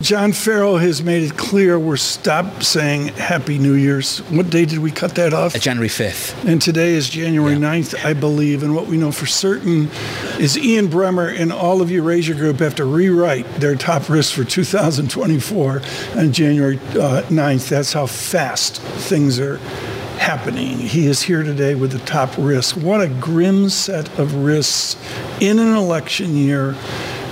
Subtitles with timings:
[0.00, 4.20] John Ferro has made it clear we're stopped saying Happy New Year's.
[4.30, 5.56] What day did we cut that off?
[5.56, 6.44] Uh, January 5th.
[6.48, 7.58] And today is January yeah.
[7.58, 8.62] 9th, I believe.
[8.62, 9.90] And what we know for certain
[10.38, 14.44] is Ian Bremmer and all of Eurasia Group have to rewrite their top risks for
[14.44, 15.82] 2024
[16.14, 17.68] on January uh, 9th.
[17.68, 19.56] That's how fast things are
[20.18, 20.78] happening.
[20.78, 22.76] He is here today with the top risk.
[22.76, 24.96] What a grim set of risks
[25.40, 26.76] in an election year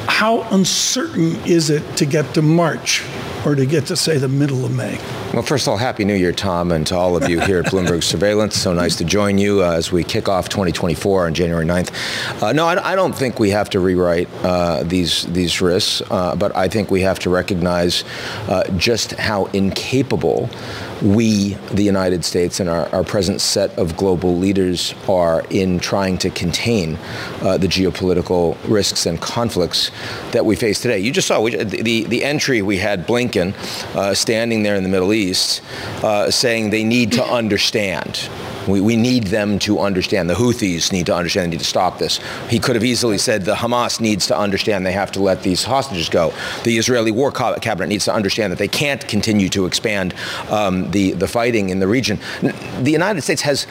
[0.09, 3.02] how uncertain is it to get to March
[3.46, 4.98] or to get to, say, the middle of May?
[5.32, 7.66] Well, first of all, Happy New Year, Tom, and to all of you here at
[7.66, 8.57] Bloomberg Surveillance.
[8.57, 12.43] So nice to join you uh, as we kick off 2024 on January 9th.
[12.43, 16.34] Uh, no, I, I, don't think we have to rewrite uh, these, these risks, uh,
[16.34, 18.02] but I think we have to recognize
[18.48, 20.51] uh, just how incapable
[21.02, 26.16] we, the United States, and our, our present set of global leaders are in trying
[26.18, 26.99] to contain
[27.43, 29.90] uh, the geopolitical risks and conflicts
[30.32, 30.99] that we face today.
[30.99, 34.88] You just saw we, the, the entry we had Blinken uh, standing there in the
[34.88, 35.62] Middle East
[36.02, 38.28] uh, saying they need to understand
[38.66, 40.28] we, we need them to understand.
[40.28, 42.20] The Houthis need to understand they need to stop this.
[42.48, 45.65] He could have easily said the Hamas needs to understand they have to let these
[45.65, 46.32] hostages go.
[46.65, 50.15] The Israeli war cabinet needs to understand that they can't continue to expand
[50.50, 52.18] um, the, the fighting in the region.
[52.43, 53.66] The United States has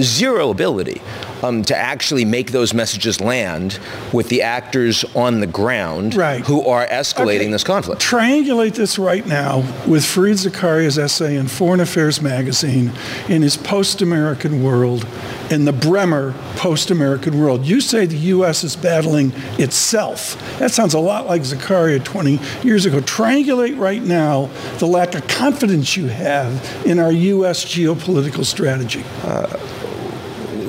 [0.00, 1.00] zero ability
[1.42, 3.78] um, to actually make those messages land
[4.12, 6.44] with the actors on the ground right.
[6.46, 7.50] who are escalating okay.
[7.50, 8.00] this conflict.
[8.00, 12.92] Triangulate this right now with Fareed Zakaria's essay in Foreign Affairs magazine
[13.28, 15.06] in his post-American world
[15.50, 17.64] in the Bremmer post-American world.
[17.66, 18.64] You say the U.S.
[18.64, 20.36] is battling itself.
[20.58, 23.00] That sounds a lot like Zakaria 20 years ago.
[23.00, 27.64] Triangulate right now the lack of confidence you have in our U.S.
[27.64, 29.04] geopolitical strategy.
[29.22, 29.58] Uh,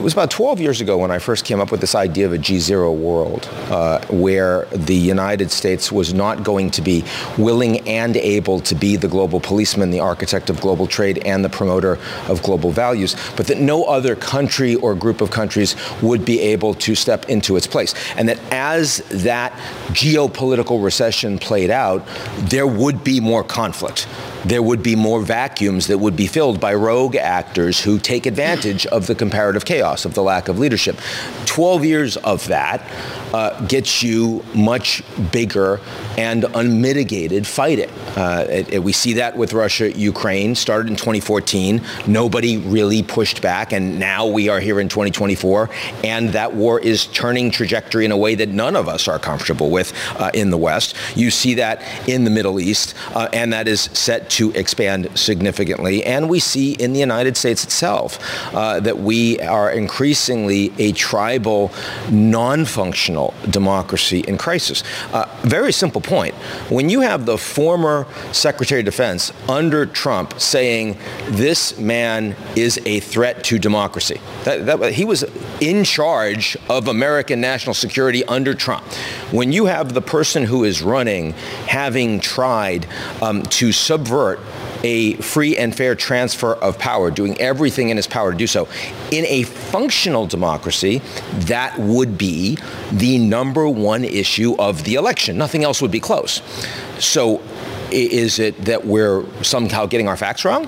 [0.02, 2.38] was about 12 years ago when I first came up with this idea of a
[2.38, 7.04] G0 world uh, where the United States was not going to be
[7.38, 11.50] willing and able to be the global policeman, the architect of global trade, and the
[11.50, 16.40] promoter of global values, but that no other country or group of countries would be
[16.40, 17.94] able to step into its place.
[18.16, 19.52] And that as that
[19.90, 24.08] geopolitical recession played out, there would be more conflict
[24.46, 28.86] there would be more vacuums that would be filled by rogue actors who take advantage
[28.88, 30.98] of the comparative chaos, of the lack of leadership.
[31.46, 32.82] 12 years of that
[33.34, 35.80] uh, gets you much bigger
[36.18, 37.90] and unmitigated fighting.
[38.16, 41.82] Uh, it, it, we see that with Russia, Ukraine, started in 2014.
[42.08, 45.70] Nobody really pushed back, and now we are here in 2024,
[46.04, 49.70] and that war is turning trajectory in a way that none of us are comfortable
[49.70, 50.96] with uh, in the West.
[51.16, 56.04] You see that in the Middle East, uh, and that is set to expand significantly.
[56.04, 58.20] And we see in the United States itself
[58.54, 61.72] uh, that we are increasingly a tribal,
[62.12, 64.84] non-functional democracy in crisis.
[65.12, 66.36] Uh, very simple point.
[66.70, 70.98] When you have the former Secretary of Defense under Trump saying
[71.30, 75.24] this man is a threat to democracy, that, that, he was
[75.60, 78.86] in charge of American national security under Trump.
[79.32, 81.32] When you have the person who is running
[81.68, 82.88] having tried
[83.22, 84.19] um, to subvert
[84.84, 88.68] a free and fair transfer of power, doing everything in his power to do so.
[89.12, 91.02] In a functional democracy,
[91.34, 92.58] that would be
[92.92, 95.38] the number one issue of the election.
[95.38, 96.42] Nothing else would be close.
[97.00, 97.42] So
[97.92, 100.68] is it that we're somehow getting our facts wrong?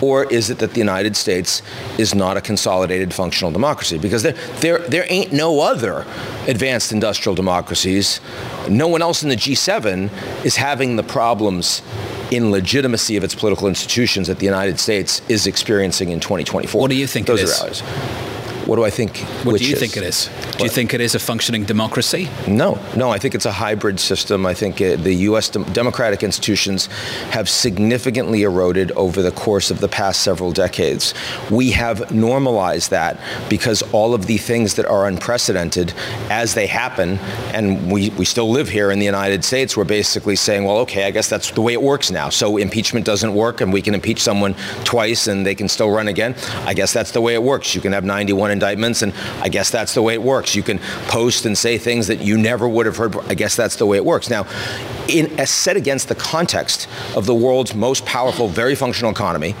[0.00, 1.62] Or is it that the United States
[1.98, 3.98] is not a consolidated functional democracy?
[3.98, 6.06] Because there, there, there ain't no other
[6.46, 8.20] advanced industrial democracies.
[8.68, 11.82] No one else in the G7 is having the problems
[12.30, 16.80] in legitimacy of its political institutions that the United States is experiencing in 2024.
[16.80, 17.60] What do you think Those it is?
[17.60, 17.82] Are ours.
[18.66, 19.18] What do I think?
[19.44, 19.80] What do you is?
[19.80, 20.28] think it is?
[20.28, 20.58] What?
[20.58, 22.28] Do you think it is a functioning democracy?
[22.46, 23.10] No, no.
[23.10, 24.46] I think it's a hybrid system.
[24.46, 25.48] I think it, the U.S.
[25.48, 26.86] De- democratic institutions
[27.30, 31.14] have significantly eroded over the course of the past several decades.
[31.50, 33.18] We have normalized that
[33.48, 35.92] because all of the things that are unprecedented
[36.28, 37.18] as they happen,
[37.54, 41.04] and we, we still live here in the United States, we're basically saying, well, okay,
[41.04, 42.28] I guess that's the way it works now.
[42.28, 44.54] So impeachment doesn't work, and we can impeach someone
[44.84, 46.34] twice and they can still run again.
[46.66, 47.74] I guess that's the way it works.
[47.74, 49.12] You can have 91 21 indictments, and
[49.42, 50.54] I guess that's the way it works.
[50.54, 53.16] You can post and say things that you never would have heard.
[53.28, 54.30] I guess that's the way it works.
[54.30, 54.46] Now,
[55.08, 59.54] in, as set against the context of the world's most powerful, very functional economy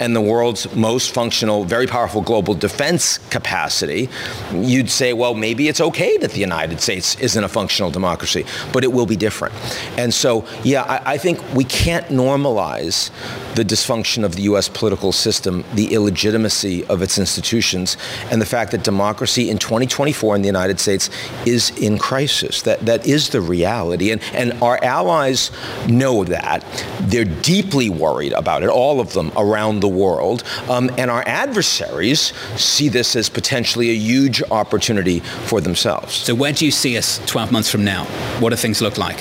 [0.00, 4.08] and the world's most functional, very powerful global defense capacity,
[4.52, 8.84] you'd say, well, maybe it's okay that the United States isn't a functional democracy, but
[8.84, 9.54] it will be different.
[9.98, 13.10] And so, yeah, I, I think we can't normalize
[13.54, 14.68] the dysfunction of the U.S.
[14.68, 17.96] political system, the illegitimacy of its institutions,
[18.30, 21.10] and the fact that democracy in 2024 in the United States
[21.46, 22.62] is in crisis.
[22.62, 24.10] That, that is the reality.
[24.10, 25.50] And, and our allies
[25.88, 26.64] know that.
[27.02, 30.44] They're deeply worried about it, all of them around the world.
[30.68, 36.14] Um, and our adversaries see this as potentially a huge opportunity for themselves.
[36.14, 38.04] So, where do you see us 12 months from now?
[38.40, 39.18] What do things look like?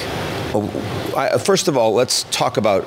[0.54, 0.70] Well,
[1.16, 2.86] I, first of all, let's talk about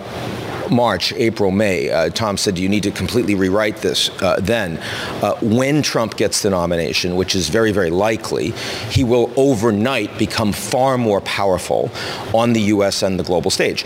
[0.71, 1.91] March, April, May.
[1.91, 4.79] Uh, Tom said you need to completely rewrite this uh, then.
[5.23, 8.51] Uh, when Trump gets the nomination, which is very, very likely,
[8.91, 11.91] he will overnight become far more powerful
[12.35, 13.03] on the U.S.
[13.03, 13.85] and the global stage.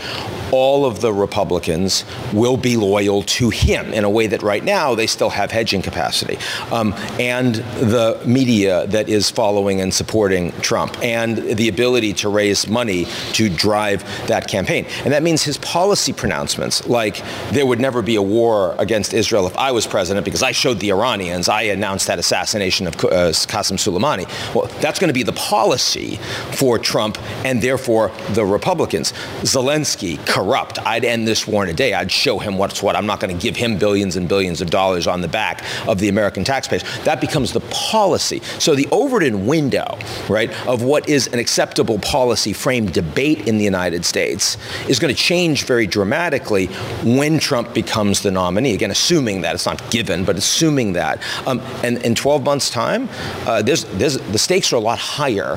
[0.50, 4.94] All of the Republicans will be loyal to him in a way that right now
[4.94, 6.38] they still have hedging capacity.
[6.70, 12.68] Um, and the media that is following and supporting Trump, and the ability to raise
[12.68, 14.86] money to drive that campaign.
[15.04, 19.46] And that means his policy pronouncements like there would never be a war against Israel
[19.46, 23.32] if I was president because I showed the Iranians, I announced that assassination of uh,
[23.52, 24.26] Qasem Soleimani.
[24.54, 26.16] Well, that's going to be the policy
[26.52, 29.12] for Trump and therefore the Republicans.
[29.42, 30.78] Zelensky, corrupt.
[30.86, 31.94] I'd end this war in a day.
[31.94, 32.96] I'd show him what's what.
[32.96, 35.98] I'm not going to give him billions and billions of dollars on the back of
[35.98, 36.82] the American taxpayers.
[37.04, 38.40] That becomes the policy.
[38.58, 39.98] So the Overton window,
[40.28, 44.56] right, of what is an acceptable policy frame debate in the United States
[44.88, 46.61] is going to change very dramatically
[47.04, 48.74] when Trump becomes the nominee.
[48.74, 51.22] Again, assuming that it's not given, but assuming that.
[51.46, 53.08] Um, and in 12 months' time,
[53.46, 55.56] uh, there's, there's, the stakes are a lot higher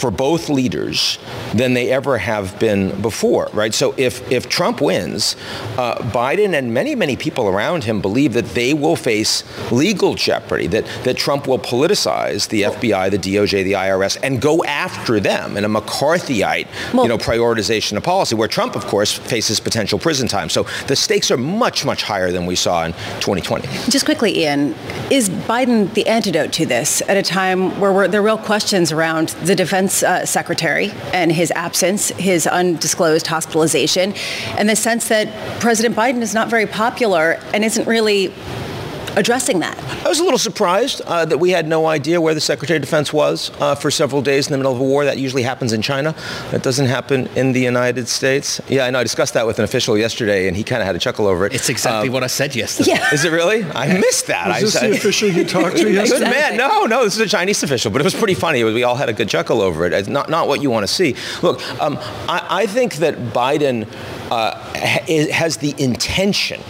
[0.00, 1.18] for both leaders
[1.54, 3.74] than they ever have been before, right?
[3.74, 5.36] So if, if Trump wins,
[5.76, 9.42] uh, Biden and many, many people around him believe that they will face
[9.72, 14.62] legal jeopardy, that, that Trump will politicize the FBI, the DOJ, the IRS, and go
[14.64, 19.12] after them in a McCarthyite, well, you know, prioritization of policy, where Trump, of course,
[19.12, 20.48] faces potential prison time.
[20.48, 23.68] So the stakes are much, much higher than we saw in 2020.
[23.90, 24.74] Just quickly, Ian,
[25.10, 29.30] is Biden the antidote to this at a time where there are real questions around
[29.44, 34.12] the defense uh, secretary and his absence, his undisclosed hospitalization,
[34.58, 35.28] and the sense that
[35.60, 38.32] President Biden is not very popular and isn't really
[39.16, 39.78] addressing that.
[40.04, 42.82] I was a little surprised uh, that we had no idea where the Secretary of
[42.82, 45.04] Defense was uh, for several days in the middle of a war.
[45.04, 46.14] That usually happens in China.
[46.50, 48.60] That doesn't happen in the United States.
[48.68, 49.00] Yeah, I know.
[49.00, 51.46] I discussed that with an official yesterday, and he kind of had a chuckle over
[51.46, 51.54] it.
[51.54, 52.92] It's exactly um, what I said yesterday.
[52.92, 53.08] Yeah.
[53.12, 53.64] Is it really?
[53.64, 54.62] I missed that.
[54.62, 56.24] Is this I, the official you talked to yesterday?
[56.24, 56.56] Good man.
[56.56, 58.62] No, no, this is a Chinese official, but it was pretty funny.
[58.64, 59.92] We all had a good chuckle over it.
[59.92, 61.14] It's not, not what you want to see.
[61.42, 61.98] Look, um,
[62.28, 63.86] I, I, think that Biden
[64.30, 64.54] uh,
[65.32, 66.60] has the intention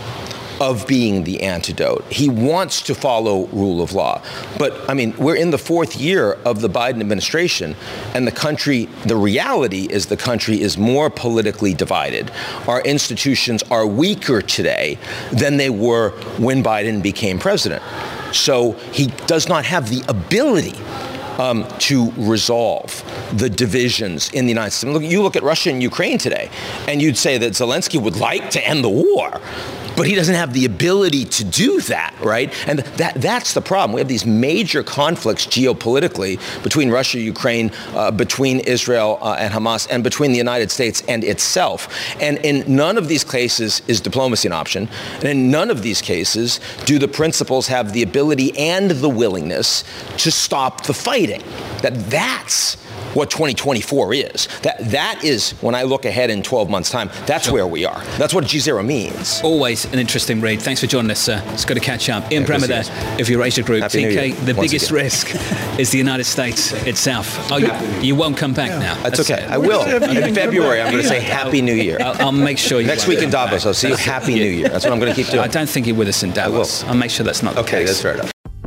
[0.60, 2.04] of being the antidote.
[2.10, 4.22] He wants to follow rule of law.
[4.58, 7.74] But I mean, we're in the fourth year of the Biden administration,
[8.14, 12.30] and the country, the reality is the country is more politically divided.
[12.68, 14.98] Our institutions are weaker today
[15.32, 17.82] than they were when Biden became president.
[18.32, 20.78] So he does not have the ability
[21.40, 23.02] um, to resolve
[23.32, 25.02] the divisions in the United States.
[25.02, 26.50] You look at Russia and Ukraine today,
[26.86, 29.40] and you'd say that Zelensky would like to end the war
[30.00, 32.50] but he doesn't have the ability to do that, right?
[32.66, 33.92] And that, that's the problem.
[33.92, 39.86] We have these major conflicts geopolitically between Russia, Ukraine, uh, between Israel uh, and Hamas,
[39.90, 41.86] and between the United States and itself.
[42.18, 44.88] And in none of these cases is diplomacy an option.
[45.16, 49.84] And in none of these cases do the principals have the ability and the willingness
[50.16, 51.42] to stop the fighting.
[51.82, 52.78] That that's
[53.14, 54.48] what 2024 is.
[54.62, 57.10] That that is when I look ahead in 12 months' time.
[57.26, 57.54] That's sure.
[57.54, 58.02] where we are.
[58.18, 59.40] That's what G0 means.
[59.42, 60.60] Always an interesting read.
[60.60, 61.42] Thanks for joining us, sir.
[61.48, 62.30] It's good to catch up.
[62.30, 63.82] Ian yeah, Bremmer there, if Eurasia Group.
[63.82, 65.04] Happy TK, the biggest again.
[65.04, 65.34] risk
[65.78, 67.50] is the United States itself.
[67.50, 68.78] Oh, you, you won't come back yeah.
[68.78, 68.94] now.
[69.02, 69.44] That's, That's okay.
[69.44, 69.50] It.
[69.50, 69.82] I will.
[70.02, 71.98] In February, I'm going to say Happy New Year.
[72.00, 72.86] I'll, I'll make sure you.
[72.86, 73.96] Next week in Davos, I'll see you.
[74.10, 74.68] Happy New Year.
[74.68, 75.42] That's what I'm going to keep doing.
[75.42, 76.84] I don't think you're with us in Davos.
[76.84, 77.76] I'll make sure that's not the okay, case.
[77.78, 78.39] Okay, that's fair enough.